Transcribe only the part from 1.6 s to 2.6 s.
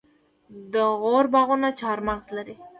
چهارمغز لري.